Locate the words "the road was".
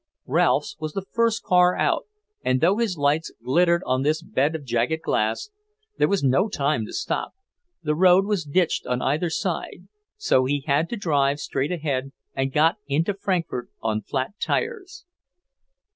7.83-8.43